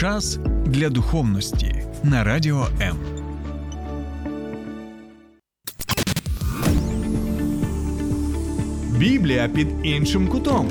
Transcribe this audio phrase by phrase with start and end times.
[0.00, 2.96] Час для духовності на радіо М.
[8.98, 10.70] Біблія під іншим кутом.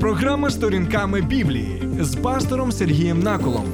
[0.00, 3.72] Програма сторінками Біблії з пастором Сергієм Наколом.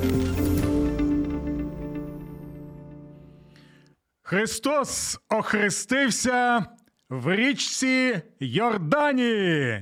[4.22, 6.66] Христос охрестився
[7.10, 9.80] в річці Йордані.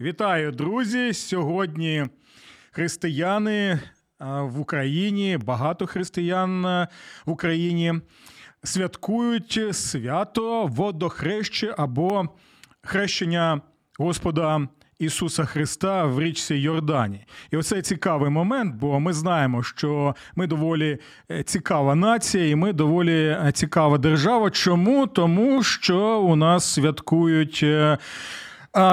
[0.00, 1.12] Вітаю, друзі!
[1.12, 2.06] Сьогодні
[2.74, 3.80] християни
[4.20, 6.62] в Україні, багато християн
[7.26, 7.94] в Україні
[8.62, 12.28] святкують свято водохреща або
[12.82, 13.60] хрещення
[13.98, 14.68] Господа.
[14.98, 17.26] Ісуса Христа в річці Йордані.
[17.50, 20.98] І оце цікавий момент, бо ми знаємо, що ми доволі
[21.30, 24.50] е, цікава нація, і ми доволі е, цікава держава.
[24.50, 25.06] Чому?
[25.06, 27.98] Тому що у нас святкують е,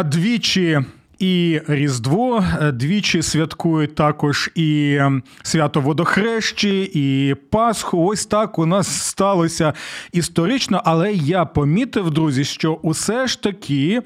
[0.05, 0.79] двічі
[1.21, 8.05] і Різдво е, двічі святкують також і ем, свято Водохрещі, і Пасху.
[8.05, 9.73] Ось так у нас сталося
[10.11, 14.01] історично, але я помітив, друзі, що усе ж таки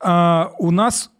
[0.00, 1.10] а, у нас.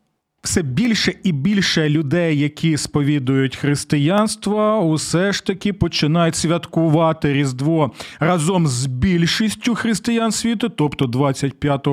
[0.43, 8.67] Все більше і більше людей, які сповідують християнство, усе ж таки починають святкувати Різдво разом
[8.67, 11.89] з більшістю християн світу, тобто 25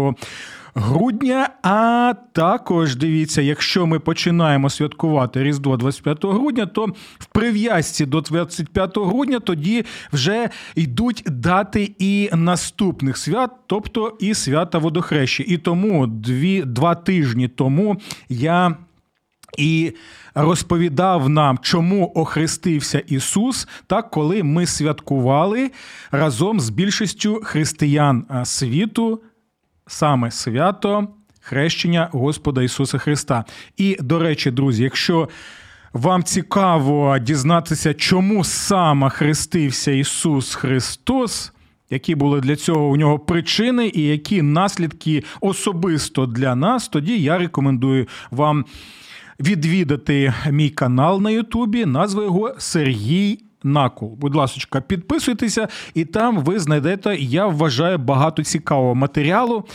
[0.75, 1.49] грудня.
[1.63, 6.85] А також дивіться, якщо ми починаємо святкувати Різдво 25 грудня, то
[7.19, 14.77] в прив'язці до 25 грудня тоді вже йдуть дати і наступних свят, тобто і свята
[14.77, 15.43] водохрещі.
[15.43, 17.97] І тому дві, два тижні тому
[18.29, 18.75] я.
[19.57, 19.93] І
[20.35, 25.71] розповідав нам, чому охрестився Ісус, так коли ми святкували
[26.11, 29.21] разом з більшістю християн світу
[29.87, 31.07] саме свято
[31.41, 33.45] хрещення Господа Ісуса Христа.
[33.77, 35.29] І, до речі, друзі, якщо
[35.93, 41.53] вам цікаво дізнатися, чому саме хрестився Ісус Христос,
[41.89, 47.37] які були для цього у нього причини і які наслідки особисто для нас, тоді я
[47.37, 48.65] рекомендую вам
[49.39, 54.15] відвідати мій канал на Ютубі, назва його Сергій Накол.
[54.15, 59.65] Будь ласка, підписуйтеся, і там ви знайдете, я вважаю, багато цікавого матеріалу.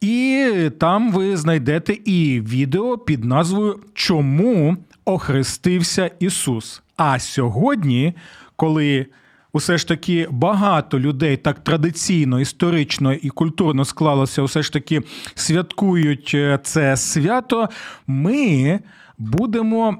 [0.00, 6.82] І там ви знайдете і відео під назвою Чому охрестився Ісус?
[6.96, 8.14] А сьогодні,
[8.56, 9.06] коли
[9.52, 15.02] усе ж таки багато людей так традиційно, історично і культурно склалося, усе ж таки
[15.34, 17.68] святкують е, це свято,
[18.06, 18.80] ми
[19.18, 19.96] будемо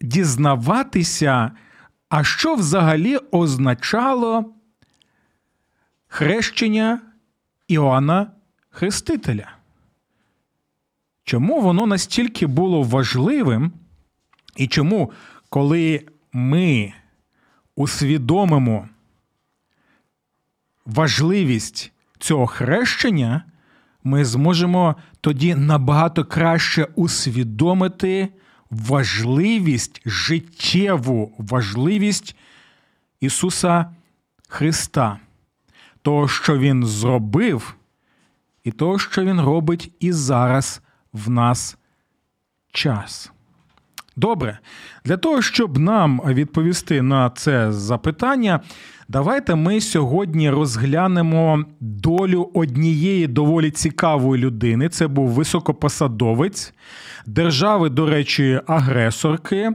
[0.00, 1.50] дізнаватися.
[2.16, 4.54] А що взагалі означало
[6.06, 7.00] хрещення
[7.68, 8.30] Іоанна
[8.70, 9.52] Хрестителя?
[11.24, 13.72] Чому воно настільки було важливим?
[14.56, 15.12] І чому,
[15.48, 16.92] коли ми
[17.76, 18.88] усвідомимо
[20.86, 23.44] важливість цього хрещення,
[24.04, 28.28] ми зможемо тоді набагато краще усвідомити
[28.74, 32.36] важливість, життєву важливість
[33.20, 33.86] Ісуса
[34.48, 35.18] Христа,
[36.02, 37.74] того, що Він зробив,
[38.64, 40.80] і того, що Він робить і зараз
[41.12, 41.76] в нас
[42.72, 43.32] час.
[44.16, 44.58] Добре,
[45.04, 48.60] для того, щоб нам відповісти на це запитання,
[49.08, 54.88] давайте ми сьогодні розглянемо долю однієї доволі цікавої людини.
[54.88, 56.74] Це був високопосадовець
[57.26, 59.70] держави, до речі, агресорки.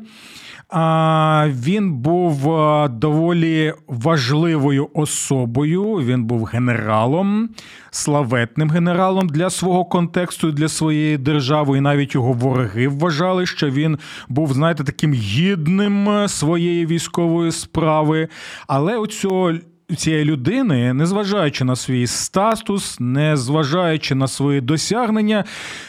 [1.47, 5.94] Він був е, доволі важливою особою.
[5.94, 7.50] Він був генералом,
[7.91, 11.78] славетним генералом для свого контексту, для своєї держави.
[11.78, 13.97] І навіть його вороги вважали, що він
[14.28, 18.28] був, знаєте, таким гідним своєї військової справи.
[18.68, 19.53] Але у цього
[19.97, 25.44] цієї людини, незважаючи на свій статус, незважаючи на свої досягнення,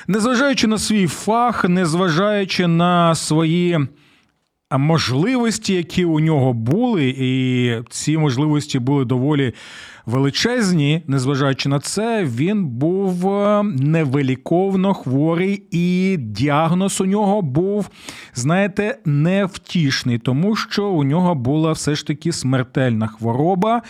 [0.08, 3.78] незважаючи на свій фах, незважаючи на свої
[4.78, 9.52] можливості, які у нього були, і ці можливості були доволі
[10.06, 11.02] величезні.
[11.06, 17.90] Незважаючи на це, він був е, невиліковно хворий, і діагноз у нього був,
[18.34, 23.82] знаєте, невтішний, тому що у нього була все ж таки смертельна хвороба,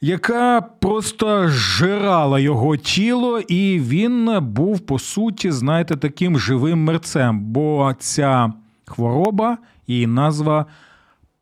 [0.00, 7.40] яка просто жирала його тіло, і він був по суті, знаєте, таким живим мерцем.
[7.40, 8.52] Бо ця
[8.84, 10.66] хвороба її назва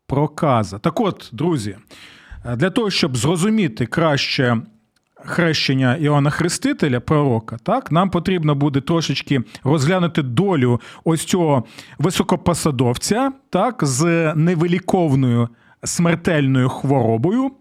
[0.07, 0.79] проказа.
[0.79, 1.77] Так от, друзі,
[2.55, 4.61] для того, щоб зрозуміти краще
[5.25, 11.63] хрещення Іоанна Хрестителя, пророка, так нам потрібно буде трошечки розглянути долю ось цього
[11.99, 15.49] високопосадовця, так, з невиліковною
[15.83, 17.51] смертельною хворобою.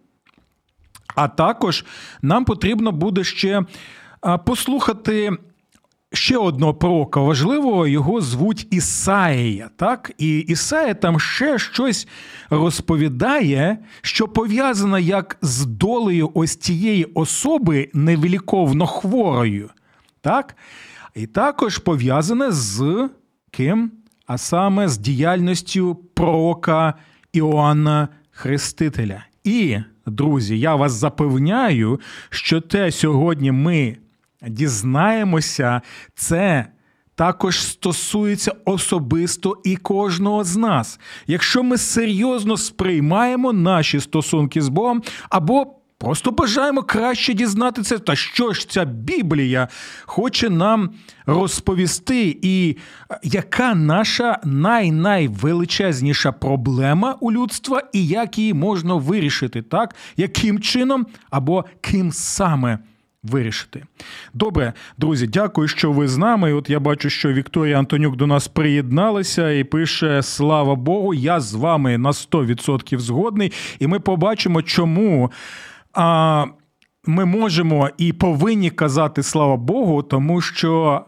[1.14, 1.84] А також
[2.22, 3.62] нам потрібно буде ще
[4.46, 5.30] послухати
[6.14, 9.70] ще одного пророка важливого, його звуть Ісаїя.
[9.76, 10.12] Так?
[10.18, 12.08] І Ісаїя там ще щось
[12.50, 19.70] розповідає, що пов'язане як з долею ось цієї особи невіліковно хворою.
[20.20, 20.56] Так?
[21.14, 23.08] І також пов'язане з
[23.50, 23.92] ким?
[24.26, 26.94] А саме з діяльністю пророка
[27.32, 29.24] Іоанна Хрестителя.
[29.44, 32.00] І, друзі, я вас запевняю,
[32.30, 33.96] що те сьогодні ми
[34.48, 35.80] дізнаємося,
[36.14, 36.66] це
[37.14, 41.00] також стосується особисто і кожного з нас.
[41.26, 45.66] Якщо ми серйозно сприймаємо наші стосунки з Богом або
[45.98, 49.68] Просто бажаємо краще дізнатися, та що ж ця Біблія
[50.04, 50.90] хоче нам
[51.26, 52.76] розповісти, і
[53.22, 59.94] яка наша най-найвеличезніша проблема у людства, і як її можна вирішити, так?
[60.16, 62.78] Яким чином або ким саме
[63.24, 63.84] вирішити.
[64.34, 66.52] Добре, друзі, дякую, що ви з нами.
[66.52, 71.54] От я бачу, що Вікторія Антонюк до нас приєдналася і пише: Слава Богу, я з
[71.54, 73.52] вами на 100% згодний.
[73.78, 75.32] І ми побачимо, чому.
[75.92, 76.46] А,
[77.06, 81.00] Ми можемо і повинні казати слава Богу, тому що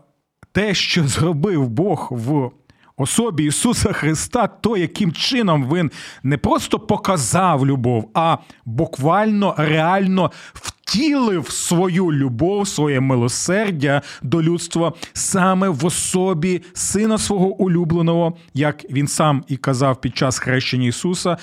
[0.53, 2.51] те, що зробив Бог в
[2.97, 5.91] особі Ісуса Христа, то, яким чином Він
[6.23, 15.69] не просто показав любов, а буквально реально втілив свою любов, своє милосердя до людства саме
[15.69, 21.37] в особі Сина свого улюбленого, як він сам і казав під час хрещення Ісуса,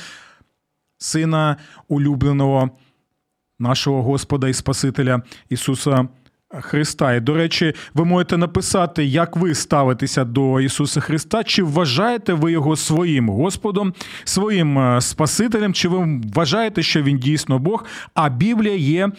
[0.98, 1.58] Сина
[1.88, 2.70] улюбленого
[3.60, 5.92] нашого Господа і Спасителя Ісуса.
[5.92, 6.23] Христа.
[7.18, 12.52] І, до речі, ви можете написати, як ви ставитеся до Ісуса Христа, чи вважаєте ви
[12.52, 18.76] його своїм Господом, своїм е, Спасителем, чи ви вважаєте, що він дійсно Бог, а Біблія
[18.76, 19.12] є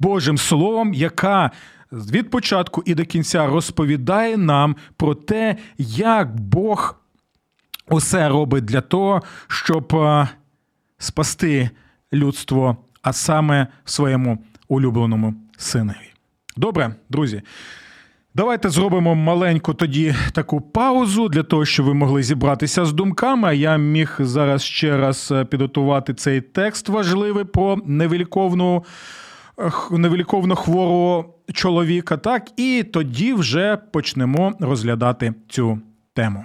[0.00, 1.50] Божим Словом, яка
[1.92, 6.96] від початку і до кінця розповідає нам про те, як Бог
[7.88, 10.28] усе робить для того, щоб е,
[10.98, 11.70] спасти
[12.12, 14.38] людство, а саме своєму
[14.68, 16.11] улюбленому синові.
[16.56, 17.42] Добре, друзі.
[18.34, 23.56] Давайте зробимо маленьку тоді таку паузу для того, щоб ви могли зібратися з думками.
[23.56, 28.84] Я міг зараз ще раз е, підготувати цей текст важливий про невіліковну
[29.90, 32.16] невіліковно хворого чоловіка.
[32.16, 35.78] Так, і тоді вже почнемо розглядати цю
[36.14, 36.44] тему.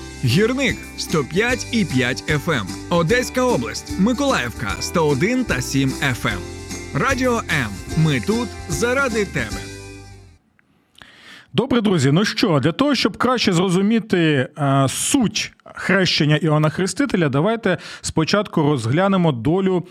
[0.25, 2.51] Гірник 105 і 5 FM.
[2.51, 2.67] Ем.
[2.89, 6.27] Одеська область, Миколаївка 101 та 7 FM.
[6.27, 6.39] Ем.
[6.93, 7.69] Радіо М.
[7.97, 9.61] Ми тут заради тебе.
[11.53, 12.11] Добре, друзі.
[12.11, 19.31] Ну що, для того, щоб краще зрозуміти е, суть хрещення Іоанна Хрестителя, давайте спочатку розглянемо
[19.31, 19.87] долю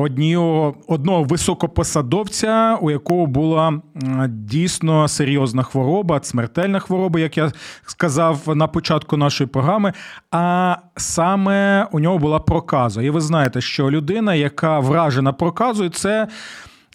[0.00, 3.80] однієго, одного високопосадовця, у якого була
[4.28, 7.52] дійсно серйозна хвороба, смертельна хвороба, як я
[7.86, 9.92] сказав на початку нашої програми.
[10.30, 13.02] А саме у нього була проказа.
[13.02, 16.28] І ви знаєте, що людина, яка вражена проказою, це.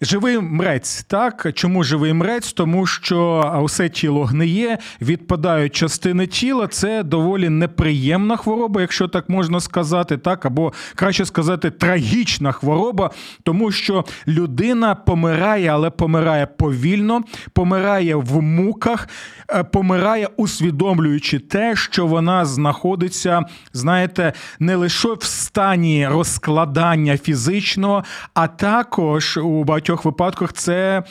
[0.02, 2.52] Живий мрець, так чому живий мрець?
[2.52, 6.66] Тому що усе тіло гниє, відпадають частини тіла.
[6.66, 13.10] Це доволі неприємна хвороба, якщо так можна сказати, так або краще сказати, трагічна хвороба,
[13.42, 17.20] тому що людина помирає, але помирає повільно,
[17.52, 19.08] помирає в муках,
[19.50, 23.42] е, помирає, усвідомлюючи те, що вона знаходиться,
[23.72, 28.04] знаєте, не лише в стані розкладання фізичного,
[28.34, 31.02] а також у багатьох багатьох випадках це.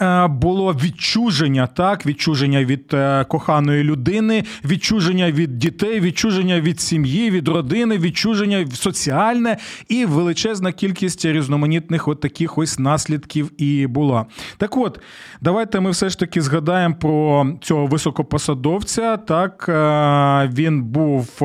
[0.00, 7.30] Е, було відчуження, так, відчуження від е, коханої людини, відчуження від дітей, відчуження від сім'ї,
[7.30, 9.56] від родини, відчуження соціальне
[9.88, 14.26] і величезна кількість різноманітних от таких ось наслідків і була.
[14.58, 15.00] Так от,
[15.40, 19.16] давайте ми все ж таки згадаємо про цього високопосадовця.
[19.16, 21.42] Так, е, він був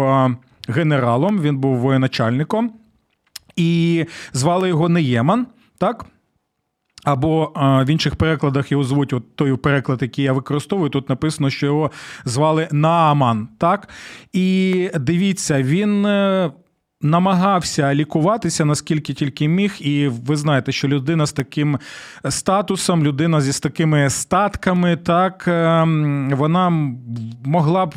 [0.67, 2.73] генералом, він був воєначальником,
[3.55, 5.47] і звали його Неєман.
[5.77, 6.05] Так,
[7.03, 10.89] Або в інших перекладах його звуть от той переклад, який я використовую.
[10.89, 11.91] Тут написано, що його
[12.25, 13.47] звали Нааман.
[13.57, 13.89] Так?
[14.33, 16.05] І дивіться, він.
[16.05, 16.51] Е,
[17.01, 21.79] намагався лікуватися наскільки тільки міг, і ви знаєте, що людина з таким
[22.29, 26.69] статусом, людина зі такими статками, так ем, вона
[27.45, 27.93] могла б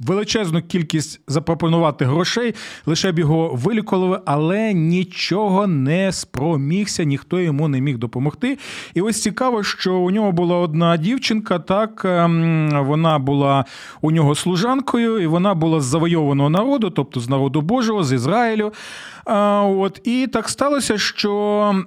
[0.00, 2.54] величезну кількість запропонувати грошей,
[2.86, 8.58] лише б його вилікували, але нічого не спромігся, ніхто йому не міг допомогти.
[8.94, 13.64] І ось цікаво, що у нього була одна дівчинка, так ем, вона була
[14.00, 18.72] у нього служанкою, і вона була з завойованого народу, тобто з народу Божого, з Ізраїлю.
[19.64, 21.84] От і так сталося, що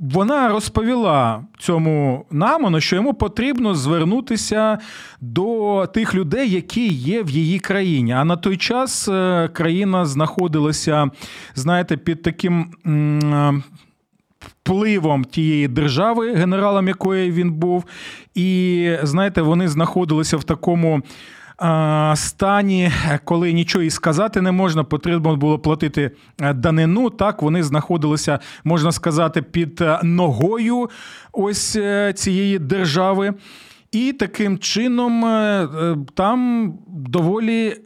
[0.00, 4.78] вона розповіла цьому Наману, що йому потрібно звернутися
[5.20, 8.12] до тих людей, які є в її країні.
[8.12, 11.10] А на той час е, країна знаходилася,
[11.54, 12.70] знаєте, під таким.
[14.40, 17.84] Впливом тієї держави, генералом якої він був,
[18.34, 21.02] і знаєте, вони знаходилися в такому
[22.14, 22.92] стані,
[23.24, 26.10] коли нічого і сказати не можна, потрібно було платити
[26.40, 27.10] е, данину.
[27.10, 30.90] Так вони знаходилися, можна сказати, під е, ногою
[31.32, 33.34] ось е, цієї держави.
[33.92, 35.22] І таким чином
[36.14, 37.76] там доволі.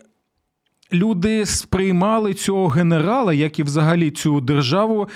[0.93, 5.09] Люди сприймали цього генерала, як і взагалі цю державу,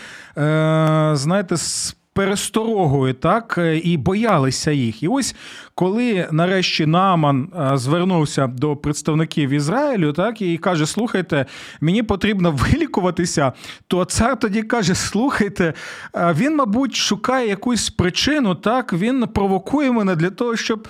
[1.15, 5.03] знаєте, з пересторогою, так е, і боялися їх.
[5.03, 5.35] І ось
[5.75, 11.47] коли нарешті Нааман е, звернувся до представників Ізраїлю, так і каже: Слухайте,
[11.81, 13.53] мені потрібно вилікуватися,
[13.87, 15.75] то цар тоді каже: Слухайте,
[16.17, 20.89] е, він, мабуть, шукає якусь причину, так він провокує мене для того, щоб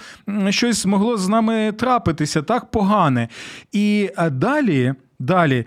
[0.51, 3.29] щось могло з нами трапитися, так погане.
[3.73, 5.67] І далі, далі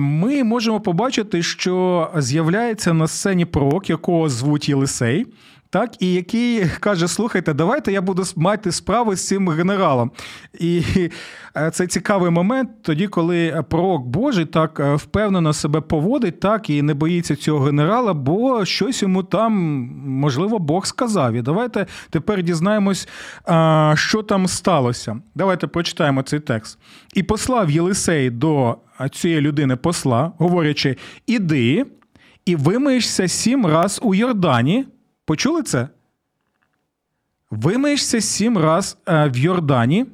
[0.00, 5.26] ми можемо побачити, що з'являється на сцені пророк, якого звуть Єлисей,
[5.74, 10.10] так, і який каже: Слухайте, давайте я буду мати справи з цим генералом.
[10.60, 10.82] І
[11.56, 16.82] е, це цікавий момент, тоді, коли пророк Божий так е, впевнено себе поводить, так і
[16.82, 19.52] не боїться цього генерала, бо щось йому там,
[20.06, 21.32] можливо, Бог сказав.
[21.32, 23.08] І давайте тепер дізнаємось,
[23.94, 25.16] що там сталося.
[25.34, 26.78] Давайте прочитаємо цей текст.
[27.14, 28.76] І послав Єлисей до
[29.12, 31.86] цієї людини посла, говорячи: Іди
[32.46, 34.84] і вимиєшся сім раз у Йордані.
[35.24, 35.88] Почули це?
[37.50, 40.06] Вимиєшся сім раз е, в Йордані,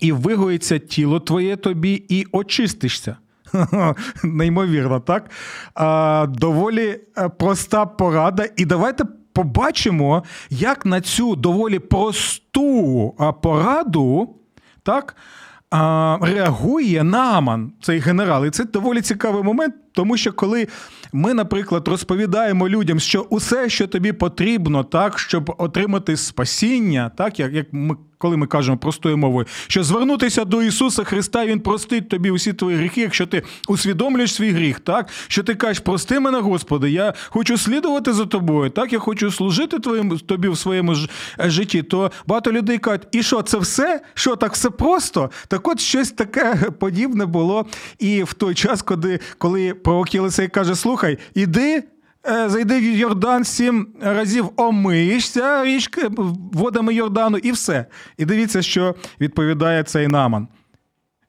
[0.00, 3.16] і вигоїться тіло твоє тобі, і очистишся.
[4.24, 5.30] Неймовірно, так?
[5.74, 8.46] А, Доволі е, проста порада.
[8.56, 14.36] І давайте побачимо, як на цю доволі просту пораду
[14.82, 15.16] так,
[16.22, 18.46] реагує Наман, цей генерал.
[18.46, 20.68] І це доволі цікавий момент, тому що коли
[21.12, 27.52] ми, наприклад, розповідаємо людям, що усе, що тобі потрібно, так, щоб отримати спасіння, так, як
[27.52, 27.96] як ми.
[28.22, 32.76] Коли ми кажемо простою мовою, що звернутися до Ісуса Христа, Він простить тобі усі твої
[32.76, 37.58] гріхи, якщо ти усвідомлюєш свій гріх, так що ти кажеш, прости мене, Господи, я хочу
[37.58, 41.08] слідувати за тобою, так я хочу служити твоїм тобі в своєму ж,
[41.40, 41.82] е, житті.
[41.82, 44.00] То багато людей кажуть, і що це все?
[44.14, 45.30] Що так все просто?
[45.48, 47.66] Так от щось таке подібне було
[47.98, 51.84] і в той час, коли коли пророк Єлисей каже: Слухай, іди.
[52.26, 56.08] Е, зайди в Йордан сім разів омиєшся річки
[56.52, 57.86] водами Йордану, і все.
[58.16, 60.48] І дивіться, що відповідає цей наман.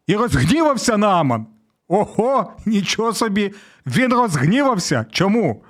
[0.07, 1.45] І розгнівався наман.
[1.87, 3.53] Ого, нічого собі,
[3.85, 5.05] він розгнівався.
[5.11, 5.63] Чому?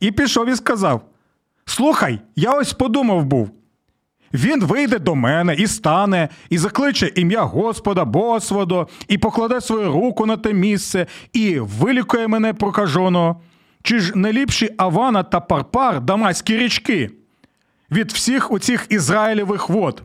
[0.00, 1.02] І пішов і сказав:
[1.64, 3.50] Слухай, я ось подумав був.
[4.34, 10.26] Він вийде до мене і стане, і закличе ім'я Господа Босводо, і покладе свою руку
[10.26, 13.40] на те місце, і вилікує мене прокаженого.
[13.82, 17.10] Чи ж не ліпші Авана та Парпар дамаські річки
[17.90, 20.02] від всіх оцих Ізраїлевих вод?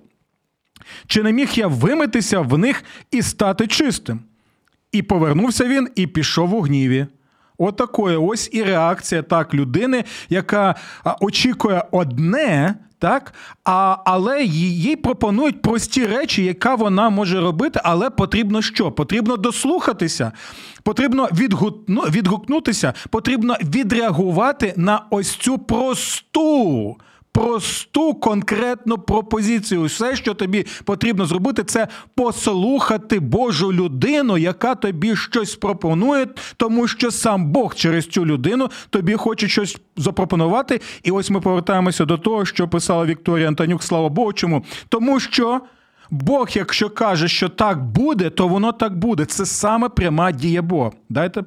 [1.08, 4.20] Чи не міг я вимитися в них і стати чистим?
[4.92, 7.08] І повернувся він і пішов у гніві.
[7.64, 10.76] Отакої ось і реакція так людини, яка
[11.20, 13.34] очікує одне, так?
[13.64, 18.92] А, Але їй пропонують прості речі, яка вона може робити, але потрібно що?
[18.92, 20.32] Потрібно дослухатися,
[20.84, 26.96] потрібно відгукну, відгукнутися, потрібно відреагувати на ось цю просту
[27.34, 29.84] просту конкретну пропозицію.
[29.84, 37.12] Все, що тобі потрібно зробити, це послухати Божу людину, яка тобі щось пропонує, тому що
[37.12, 40.82] сам Бог через цю людину тобі хоче щось запропонувати.
[41.04, 44.64] І ось ми повертаємося до того, що писала Вікторія Антонюк, слава Богу, чому?
[44.90, 45.62] Тому що.
[46.12, 49.26] Бог, якщо каже, що так буде, то воно так буде.
[49.26, 50.92] Це саме пряма дія Бога.
[51.10, 51.44] Дайте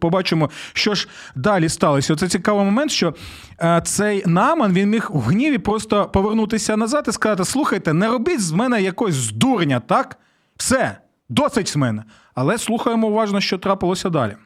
[0.00, 2.16] побачимо, що ж далі сталося.
[2.16, 3.14] Це цікавий момент, що
[3.60, 8.40] е, цей наман він міг в гніві просто повернутися назад і сказати: слухайте, не робіть
[8.40, 10.18] з мене якось здурня, так?
[10.56, 10.98] Все,
[11.28, 12.04] досить з мене.
[12.34, 14.36] Але слухаємо уважно, що трапилося далі.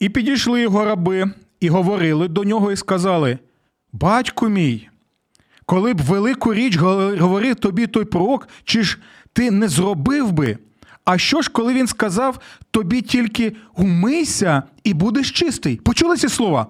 [0.00, 1.30] І підійшли його раби
[1.60, 3.38] і говорили до нього і сказали:
[3.92, 4.88] Батьку мій,
[5.66, 8.98] коли б велику річ говорив тобі той пророк, чи ж
[9.32, 10.58] ти не зробив би?
[11.08, 15.76] А що ж, коли він сказав тобі тільки умийся і будеш чистий?
[15.76, 16.66] Почули ці слова?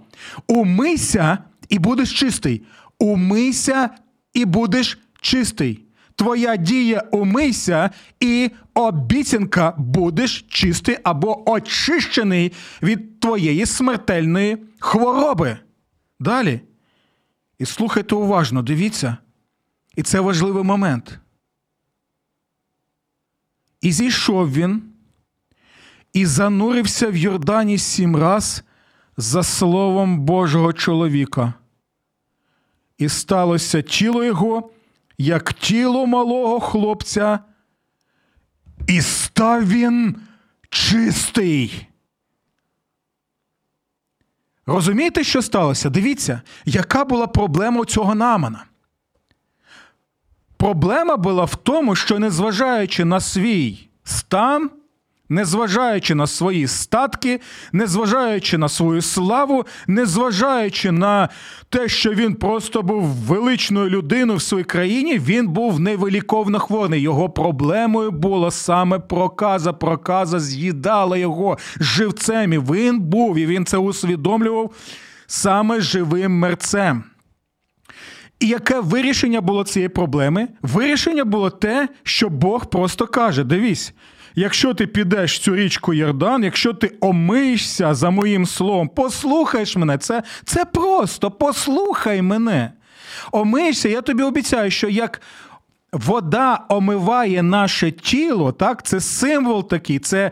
[0.48, 2.62] Умийся і будеш чистий.
[2.98, 3.90] Умийся
[4.34, 5.84] і будеш чистий.
[6.14, 7.90] Твоя дія умийся,
[8.20, 12.52] і обіцянка будеш чистий або очищений
[12.82, 15.58] від твоєї смертельної хвороби.
[16.20, 16.60] Далі.
[17.58, 19.16] І слухайте уважно, дивіться.
[19.96, 21.18] І це важливий момент.
[23.80, 24.82] І зійшов він,
[26.12, 28.62] і занурився в Йордані сім раз
[29.16, 31.54] за словом Божого чоловіка.
[32.98, 34.70] І сталося тіло його,
[35.18, 37.38] як тіло малого хлопця,
[38.86, 40.16] і став він
[40.70, 41.88] чистий.
[44.66, 45.90] Розумієте, що сталося?
[45.90, 48.67] Дивіться, яка була проблема у цього намана?
[50.58, 54.70] Проблема була в тому, що незважаючи на свій стан,
[55.28, 57.40] незважаючи на свої статки,
[57.72, 61.28] незважаючи на свою славу, незважаючи на
[61.68, 67.00] те, що він просто був величною людиною в своїй країні, він був невиліковно хворий.
[67.00, 69.72] Його проблемою було саме проказа.
[69.72, 72.52] Проказа з'їдала його живцем.
[72.52, 74.70] І Він був, і він це усвідомлював
[75.26, 77.04] саме живим мерцем.
[78.40, 80.48] І яке вирішення було цієї проблеми?
[80.62, 83.92] Вирішення було те, що Бог просто каже: дивись,
[84.34, 89.98] якщо ти підеш в цю річку Йордан, якщо ти омиєшся за моїм словом, послухаєш мене,
[89.98, 92.72] це, це просто послухай мене.
[93.32, 95.20] Омиєшся, я тобі обіцяю, що як
[95.92, 100.30] вода омиває наше тіло, так, це символ такий, це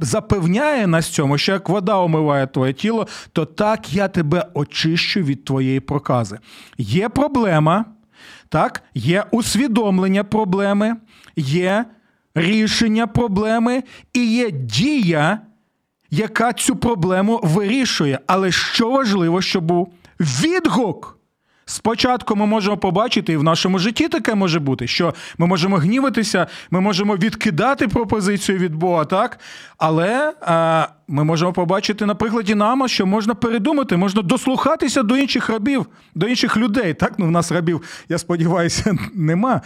[0.00, 5.44] запевняє нас цьому, що як вода омиває твоє тіло, то так я тебе очищу від
[5.44, 6.38] твоєї прокази.
[6.78, 7.84] Є проблема,
[8.48, 10.96] так, є усвідомлення проблеми,
[11.36, 11.84] є
[12.34, 13.82] рішення проблеми
[14.12, 15.40] і є дія,
[16.10, 18.18] яка цю проблему вирішує.
[18.26, 21.19] Але що важливо, щоб був відгук.
[21.70, 26.46] Спочатку ми можемо побачити, і в нашому житті таке може бути, що ми можемо гніватися,
[26.70, 29.38] ми можемо відкидати пропозицію від Бога, так?
[29.78, 35.50] Але а, ми можемо побачити на прикладі нама, що можна передумати, можна дослухатися до інших
[35.50, 36.94] рабів, до інших людей.
[36.94, 39.60] Так, ну в нас рабів, я сподіваюся, нема.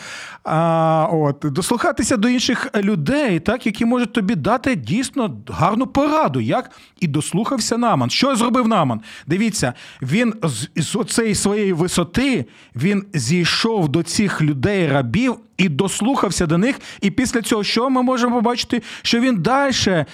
[0.44, 6.40] А, от, Дослухатися до інших людей, так, які можуть тобі дати дійсно гарну пораду.
[6.40, 6.70] як?
[7.00, 8.10] І дослухався Наман.
[8.10, 9.00] Що зробив Наман?
[9.26, 12.44] Дивіться, він з, з оцеї своєї висоти
[12.76, 16.80] він зійшов до цих людей, рабів і дослухався до них.
[17.00, 20.06] І після цього, що ми можемо побачити, що він далі е,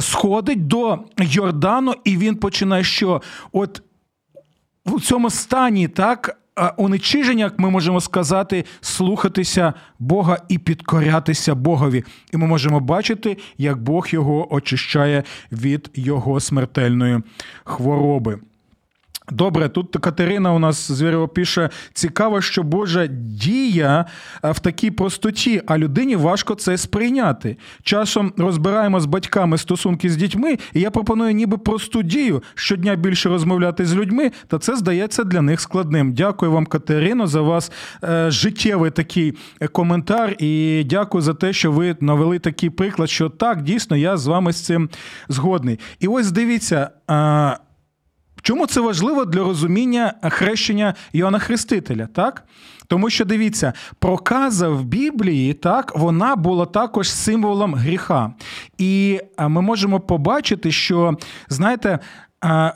[0.00, 3.22] сходить до Йордану, і він починає що?
[3.52, 3.82] От
[4.84, 6.38] у цьому стані, так.
[6.76, 12.04] Уничиження, як ми можемо сказати, слухатися Бога і підкорятися Богові.
[12.32, 17.20] І ми можемо бачити, як Бог його очищає від його смертельної
[17.64, 18.38] хвороби.
[19.30, 24.04] Добре, тут Катерина у нас звірова пише: цікаво, що Божа дія
[24.44, 27.56] е, в такій простоті, а людині важко це сприйняти.
[27.82, 33.28] Часом розбираємо з батьками стосунки з дітьми, і я пропоную ніби просту дію щодня більше
[33.28, 36.12] розмовляти з людьми, та це здається для них складним.
[36.12, 37.72] Дякую вам, Катерино, за вас
[38.04, 40.36] е, життєвий такий е, коментар.
[40.38, 44.52] І дякую за те, що ви навели такий приклад, що так, дійсно, я з вами
[44.52, 44.90] з цим
[45.28, 45.80] згодний.
[46.00, 46.90] І ось дивіться.
[48.44, 52.08] Чому це важливо для розуміння хрещення Йоанна Хрестителя?
[52.14, 52.44] Так?
[52.86, 58.32] Тому що дивіться, проказа в Біблії, так, вона була також символом гріха.
[58.78, 61.98] І ми можемо побачити, що, знаєте,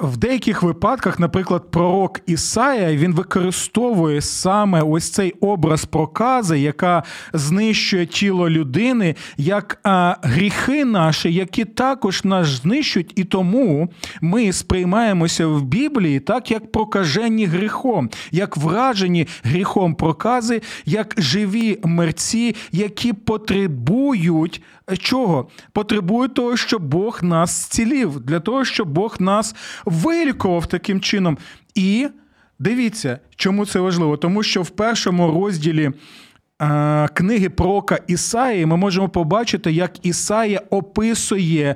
[0.00, 7.02] в деяких випадках, наприклад, пророк Ісая він використовує саме ось цей образ прокази, яка
[7.32, 9.80] знищує тіло людини, як
[10.22, 13.88] гріхи наші, які також нас знищують, і тому
[14.20, 22.56] ми сприймаємося в Біблії так, як прокажені гріхом, як вражені гріхом прокази, як живі мерці,
[22.72, 24.62] які потребують
[24.96, 25.48] чого?
[25.72, 31.38] Потребують того, щоб Бог нас зцілів, для того, щоб Бог нас вилікував таким чином.
[31.74, 32.08] І
[32.58, 34.16] дивіться, чому це важливо?
[34.16, 35.92] Тому що в першому розділі
[37.14, 41.74] книги пророка Ісаї ми можемо побачити, як Ісая описує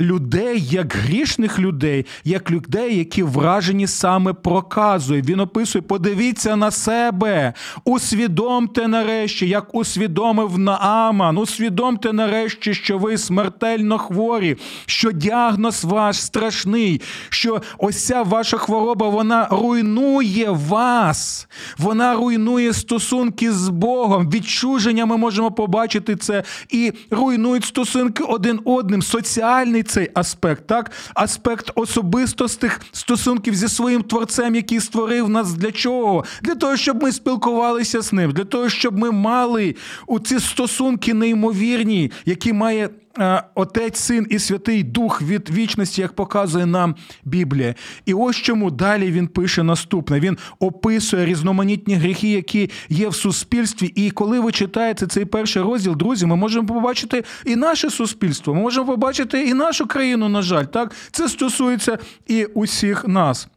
[0.00, 5.22] людей як грішних людей, як людей, які вражені саме проказою.
[5.22, 7.52] Він описує: подивіться на себе,
[7.84, 17.00] усвідомте нарешті, як усвідомив Нааман, усвідомте нарешті, що ви смертельно хворі, що діагноз ваш страшний,
[17.28, 24.23] що ось ця ваша хвороба вона руйнує вас, вона руйнує стосунки з Богом.
[24.30, 29.02] Відчуження ми можемо побачити це і руйнують стосунки один одним.
[29.02, 36.24] Соціальний цей аспект, так аспект особистостих стосунків зі своїм творцем, який створив нас для чого?
[36.42, 41.14] Для того, щоб ми спілкувалися з ним, для того, щоб ми мали у ці стосунки
[41.14, 42.90] неймовірні, які має.
[43.18, 47.74] Е, Отець, Син і Святий Дух від вічності, як показує нам Біблія.
[48.06, 53.86] І ось чому далі він пише наступне: він описує різноманітні гріхи, які є в суспільстві.
[53.86, 58.60] І коли ви читаєте цей перший розділ, друзі, ми можемо побачити і наше суспільство, ми
[58.60, 60.64] можемо побачити і нашу країну, на жаль.
[60.64, 63.48] Так, це стосується і усіх нас.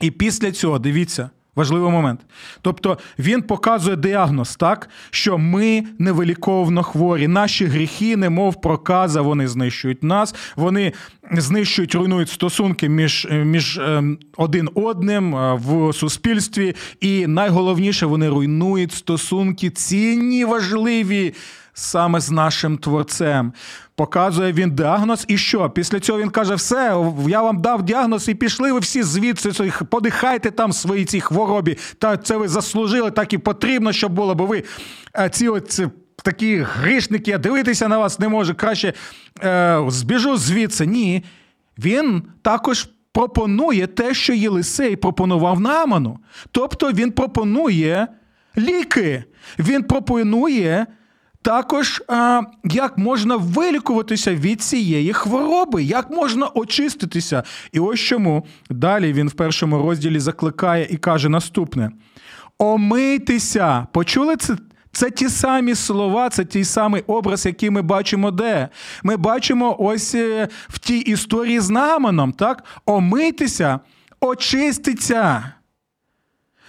[0.00, 1.30] І після цього дивіться.
[1.56, 2.20] Важливий момент.
[2.62, 7.28] Тобто він показує діагноз, так, що ми невиліковно хворі.
[7.28, 10.92] Наші гріхи, немов проказа, вони знищують нас, вони
[11.32, 16.74] знищують, руйнують стосунки між між ем, один одним е, в суспільстві.
[17.00, 21.34] І найголовніше, вони руйнують стосунки цінні, важливі
[21.76, 23.52] саме з нашим творцем.
[23.94, 25.70] Показує він діагноз, і що?
[25.70, 26.96] Після цього він каже: все,
[27.28, 31.78] я вам дав діагноз, і пішли ви всі звідси, подихайте там свої ці хворобі.
[31.98, 34.62] Та це ви заслужили, так і потрібно, щоб було, бо ви
[35.18, 35.80] е, ці от
[36.24, 38.54] такі грішники, я дивитися на вас не можу.
[38.54, 38.92] Краще
[39.44, 40.86] е, збіжу звідси.
[40.86, 41.24] Ні.
[41.78, 42.88] Він також.
[43.12, 46.18] Пропонує те, що Єлисей пропонував Нааману.
[46.52, 48.08] Тобто він пропонує
[48.58, 49.24] ліки,
[49.58, 50.86] він пропонує
[51.46, 57.42] також, а, як можна вилікуватися від цієї хвороби, як можна очиститися.
[57.72, 61.90] І ось чому далі він в першому розділі закликає і каже наступне:
[62.58, 63.86] Омийтеся!
[63.92, 64.56] Почули це?
[64.92, 68.68] Це ті самі слова, це той самий образ, який ми бачимо де.
[69.02, 72.64] Ми бачимо ось е, в тій історії з Наманом, так?
[72.86, 73.80] Омийтеся,
[74.20, 75.52] очиститься.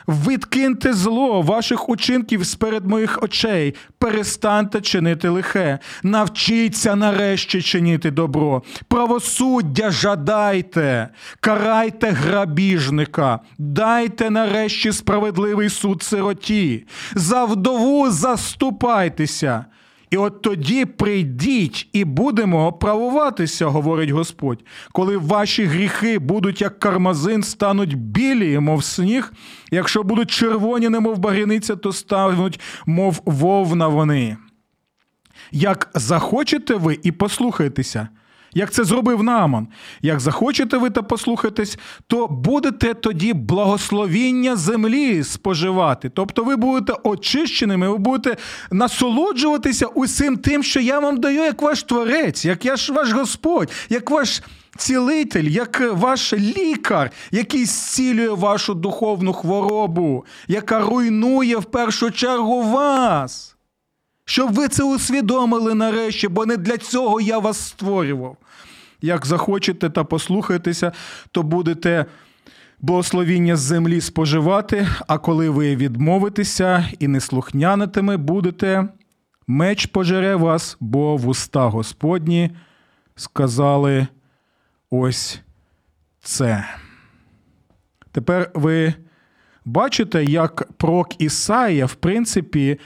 [0.08, 9.92] Відкиньте зло ваших учинків сперед моїх очей, перестаньте чинити лихе, навчіться нарешті чинити добро, правосуддя
[9.92, 19.66] жадайте, карайте грабіжника, дайте нарешті справедливий суд сироті, за вдову заступайтеся.
[20.10, 27.44] І от тоді прийдіть і будемо правуватися, говорить Господь, коли ваші гріхи будуть, як кармазин,
[27.44, 29.34] стануть білі, мов сніг.
[29.72, 34.38] Якщо будуть червоні, немов багряниця, то стануть, мов вовна вони.
[35.52, 38.08] Як захочете ви і послухайтеся,
[38.58, 39.68] як це зробив Нааман.
[40.02, 46.10] Як захочете ви та послухатись, то будете тоді благословіння землі споживати.
[46.10, 48.38] Тобто ви будете очищеними, ви будете
[48.72, 53.70] насолоджуватися усім тим, що я вам даю, як ваш творець, як я ж ваш Господь,
[53.90, 54.42] як ваш.
[54.78, 63.58] Цілитель, як ваш лікар, який зцілює вашу духовну хворобу, яка руйнує в першу чергу вас.
[64.30, 68.38] Щоб ви це усвідомили нарешті, бо не для цього я вас створював.
[69.02, 70.92] Як захочете та послухаєтеся,
[71.32, 72.06] то будете
[72.80, 78.88] благословіння з землі споживати, а коли ви відмовитеся і не слухнянитиме будете,
[79.48, 82.52] меч пожере вас, бо в уста Господні
[83.16, 84.08] сказали
[84.90, 85.42] ось
[86.22, 86.66] це.
[88.12, 88.94] Тепер ви
[89.66, 92.80] бачите, як прок Ісаїя, в принципі,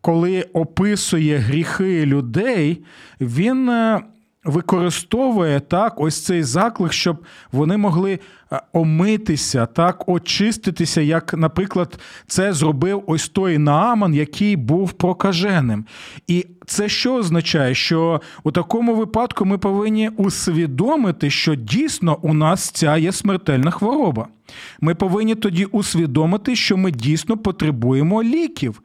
[0.00, 2.84] коли описує гріхи людей,
[3.20, 4.02] він е,
[4.46, 8.18] використовує так ось цей заклик, щоб вони могли
[8.52, 15.84] е, омитися, так, очиститися, як, наприклад, це зробив ось той Нааман, який був прокаженим.
[16.26, 17.74] І це що означає?
[17.74, 24.28] Що у такому випадку ми повинні усвідомити, що дійсно у нас ця є смертельна хвороба.
[24.80, 28.82] Ми повинні тоді усвідомити, що ми дійсно потребуємо ліків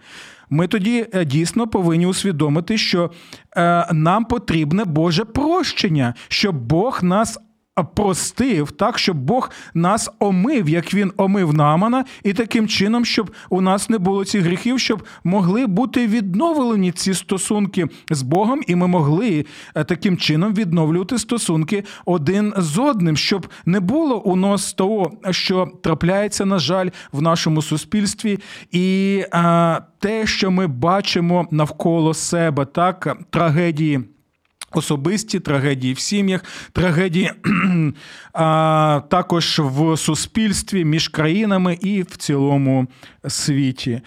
[0.52, 3.12] ми тоді е, дійсно повинні усвідомити, що
[3.58, 7.40] е, нам потрібне Боже прощення, щоб Бог нас
[7.96, 13.62] простив, так, щоб Бог нас омив, як він омив Намана, і таким чином, щоб у
[13.62, 18.88] нас не було цих гріхів, щоб могли бути відновлені ці стосунки з Богом, і ми
[18.88, 25.12] могли е, таким чином відновлювати стосунки один з одним, щоб не було у нас того,
[25.32, 28.40] що трапляється, на жаль, в нашому суспільстві,
[28.72, 34.04] і а, те, що ми бачимо навколо себе, так трагедії.
[34.74, 37.32] Особисті трагедії в сім'ях, трагедії
[38.34, 42.88] а, також в суспільстві між країнами і в цілому
[43.28, 44.02] світі.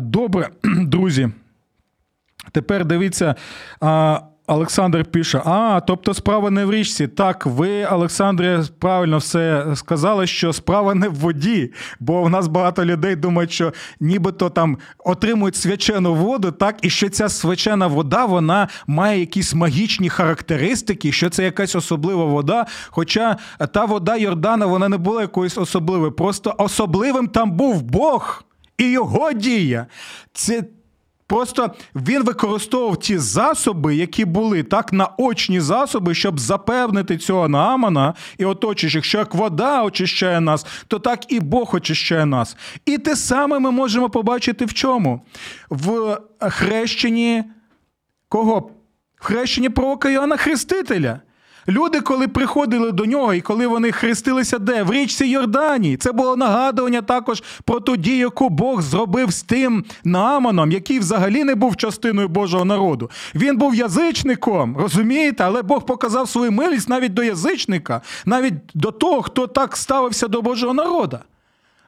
[0.00, 1.28] Добре, друзі.
[2.52, 3.34] Тепер дивіться.
[3.80, 7.06] А, Олександр пише: А, тобто справа не в річці.
[7.06, 12.84] Так, ви, Олександре, правильно все сказали, що справа не в воді, бо в нас багато
[12.84, 18.68] людей думають, що нібито там отримують свячену воду, так, і що ця свячена вода вона
[18.86, 22.66] має якісь магічні характеристики, що це якась особлива вода.
[22.90, 23.36] Хоча
[23.72, 26.12] та вода Йордана вона не була якоюсь особливою.
[26.12, 28.44] Просто особливим там був Бог
[28.78, 29.86] і його дія.
[30.32, 30.62] Це
[31.28, 38.44] Просто він використовував ті засоби, які були так наочні засоби, щоб запевнити цього Наамана і
[38.44, 42.56] оточуючих, що як вода очищає нас, то так і Бог очищає нас.
[42.86, 45.20] І те саме ми можемо побачити в чому?
[45.70, 47.44] В хрещенні
[48.28, 48.70] кого?
[49.16, 51.20] В хрещенні пророка Йоанна Хрестителя.
[51.68, 54.82] Люди, коли приходили до нього, і коли вони хрестилися де?
[54.82, 55.96] В річці Йорданії.
[55.96, 61.44] Це було нагадування також про ту дію, яку Бог зробив з тим Нааманом, який взагалі
[61.44, 63.10] не був частиною Божого народу.
[63.34, 65.44] Він був язичником, розумієте?
[65.44, 70.42] Але Бог показав свою милість навіть до язичника, навіть до того, хто так ставився до
[70.42, 71.18] Божого народу.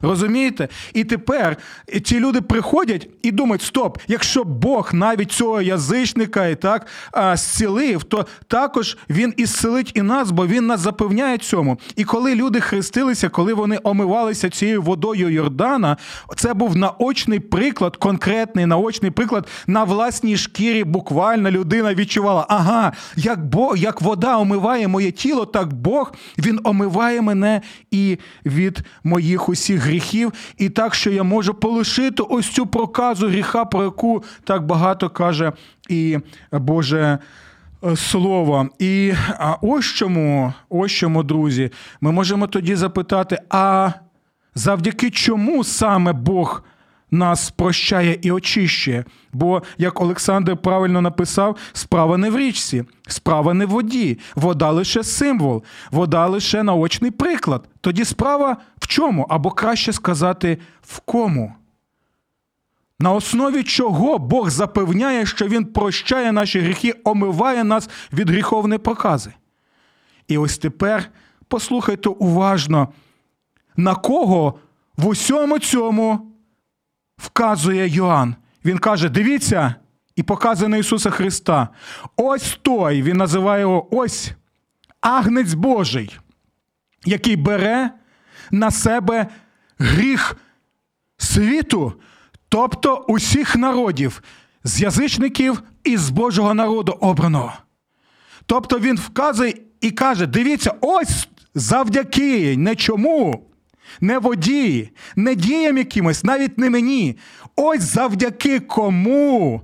[0.02, 0.68] Розумієте?
[0.94, 1.56] І тепер
[2.04, 6.86] ці люди приходять і думають: стоп, якщо Бог навіть цього язичника і так
[7.34, 11.78] зцілив, то також він ісцелить і нас, бо він нас запевняє цьому.
[11.96, 15.96] І коли люди хрестилися, коли вони омивалися цією водою Йордана,
[16.36, 20.84] це був наочний приклад, конкретний наочний приклад на власній шкірі.
[20.84, 27.22] Буквально людина відчувала, ага, як Бог, як вода омиває моє тіло, так Бог він омиває
[27.22, 27.60] мене
[27.90, 33.64] і від моїх усіх гріхів, і так, що я можу полишити ось цю проказу гріха,
[33.64, 35.52] про яку так багато каже
[35.88, 36.18] і
[36.52, 37.18] Боже.
[37.84, 38.68] Е, слово.
[38.78, 39.12] І
[39.60, 43.90] ось чому, ось чому, друзі, ми можемо тоді запитати: а
[44.54, 46.62] завдяки чому саме Бог
[47.10, 49.04] нас прощає і очищує.
[49.32, 55.04] Бо, як Олександр правильно написав, справа не в річці, справа не в воді, вода лише
[55.04, 57.68] символ, вода лише наочний приклад.
[57.80, 59.26] Тоді справа в чому?
[59.28, 61.54] Або краще сказати, в кому.
[62.98, 69.32] На основі чого Бог запевняє, що Він прощає наші гріхи, омиває нас від гріховної прокази.
[70.28, 71.10] І ось тепер
[71.48, 72.88] послухайте уважно,
[73.76, 74.54] на кого
[74.96, 76.29] в усьому цьому
[77.22, 78.34] вказує Йоанн.
[78.64, 79.74] Він каже: дивіться,
[80.16, 81.68] і показує на Ісуса Христа.
[82.16, 84.32] Ось той, він називає його ось
[85.00, 86.18] агнець Божий,
[87.04, 87.90] який бере
[88.50, 89.26] на себе
[89.78, 90.36] гріх
[91.18, 91.92] світу,
[92.48, 94.22] тобто усіх народів,
[94.64, 97.52] з язичників і з Божого народу обраного.
[98.46, 103.49] Тобто він вказує і каже: дивіться, ось завдяки не чому,
[104.00, 107.16] не водії, не діям якимось, навіть не мені.
[107.56, 109.62] Ось завдяки кому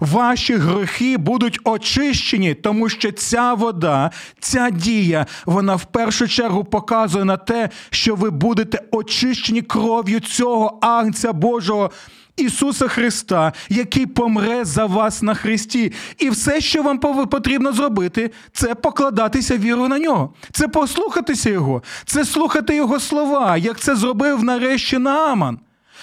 [0.00, 7.24] ваші грехи будуть очищені, тому що ця вода, ця дія, вона в першу чергу показує
[7.24, 11.90] на те, що ви будете очищені кров'ю цього Агнця Божого.
[12.36, 15.92] Ісуса Христа, який помре за вас на Христі.
[16.18, 22.24] І все, що вам потрібно зробити, це покладатися вірою на нього, це послухатися Його, це
[22.24, 25.58] слухати Його слова, як це зробив нарешті Нааман,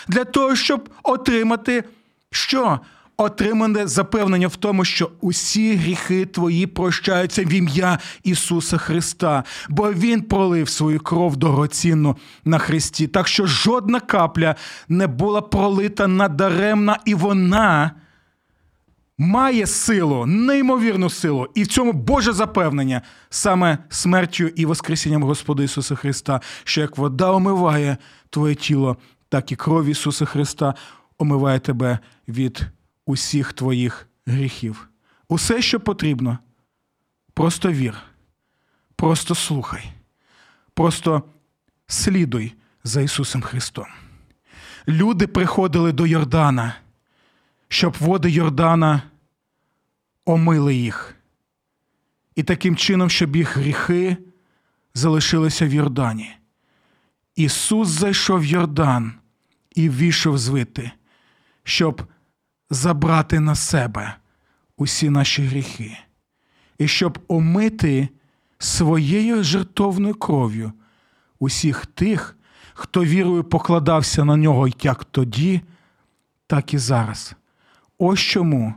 [0.08, 1.84] для того, щоб отримати
[2.32, 2.80] що?
[3.24, 10.22] Отримане запевнення в тому, що усі гріхи твої прощаються в ім'я Ісуса Христа, бо Він
[10.22, 13.08] пролив свою кров дорогоцінну на Христі.
[13.08, 14.56] Так що жодна капля
[14.90, 17.92] не була пролита надаремна, і вона.
[19.18, 25.96] Має силу, неймовірну силу, і в цьому Боже запевнення саме смертю і Воскресінням Господа Ісуса
[25.96, 27.98] Христа, що як вода омиває
[28.30, 28.98] твоє тіло,
[29.30, 30.74] так і кров Ісуса Христа
[31.18, 32.66] омиває тебе від
[33.06, 34.90] усіх твоїх гріхів.
[35.28, 36.38] Усе, що потрібно,
[37.34, 37.98] просто вір,
[38.96, 39.92] просто слухай,
[40.74, 41.24] просто
[41.88, 43.88] слідуй за Ісусом Христом.
[44.88, 46.76] Люди приходили до Йордана,
[47.68, 49.02] щоб води Йордана
[50.26, 51.16] омили їх.
[52.36, 54.18] І таким чином, щоб їх гріхи
[54.94, 56.36] залишилися в Йордані.
[57.36, 59.14] Ісус зайшов в Йордан
[59.76, 60.92] і ввійшов звити,
[61.64, 62.02] щоб
[62.72, 64.16] забрати на себе
[64.78, 65.98] усі наші гріхи,
[66.78, 68.10] і щоб омити
[68.58, 70.72] своєю жертовною кров'ю
[71.40, 72.38] усіх тих,
[72.74, 75.62] хто вірою покладався на нього як тоді,
[76.48, 77.36] так і зараз.
[77.98, 78.74] Ось чому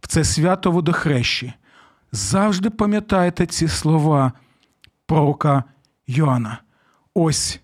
[0.00, 1.52] в це свято водохрещі
[2.12, 4.32] завжди пам'ятайте ці слова
[5.06, 5.64] пророка
[6.06, 6.58] Йоанна.
[7.14, 7.60] Ось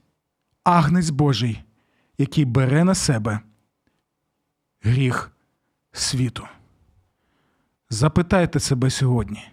[0.65, 1.63] агнець Божий,
[2.19, 3.41] який бере на себе
[4.83, 5.33] гріх
[5.93, 6.49] світу.
[7.91, 9.49] Запитайте себе сьогодні,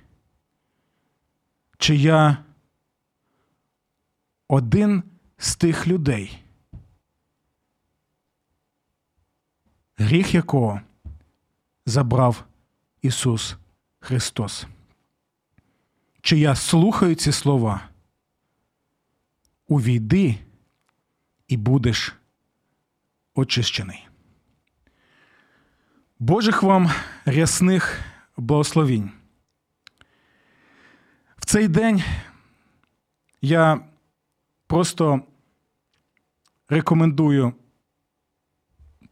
[1.77, 2.43] чи я
[4.47, 5.03] один
[5.37, 6.43] з тих людей,
[9.97, 10.81] гріх якого
[11.85, 12.45] забрав
[13.01, 13.57] Ісус
[13.99, 14.65] Христос.
[16.21, 17.89] Чи я слухаю ці слова?
[19.67, 20.39] Увійди
[21.47, 22.15] і будеш
[23.35, 24.04] очищений.
[26.25, 26.91] Божих вам
[27.25, 27.99] рясних
[28.37, 29.11] благословінь.
[31.37, 32.03] В цей день
[33.41, 33.79] я
[34.67, 35.21] просто
[36.69, 37.53] рекомендую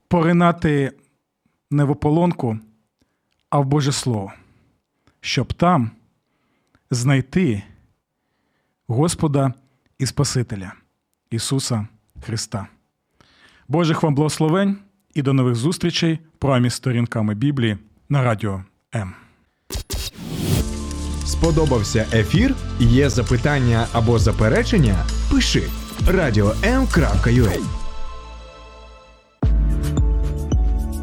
[0.08, 0.92] поринати
[1.72, 2.60] не в ополонку,
[3.50, 4.34] а в Боже Слово,
[5.22, 5.92] щоб там
[6.90, 7.64] знайти
[8.88, 9.54] Господа
[9.98, 10.74] і Спасителя
[11.30, 11.88] Ісуса
[12.26, 12.68] Христа.
[13.68, 14.78] Божих вам благословень
[15.14, 17.78] і до нових зустрічей про програмі сторінками Біблії
[18.10, 18.64] на радіо
[18.96, 19.14] М.
[21.26, 22.56] Сподобався ефір?
[22.80, 24.96] Є запитання або заперечення?
[25.32, 25.64] Пиши
[26.08, 27.60] radio.m.ua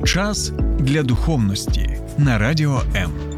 [0.07, 3.30] Час для духовності на радіо М.